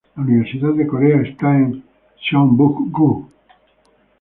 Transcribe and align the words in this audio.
La 0.15 0.23
Universidad 0.23 0.71
de 0.73 0.87
Corea 0.87 1.21
está 1.21 1.55
en 1.55 1.83
Seongbuk-gu. 2.31 3.29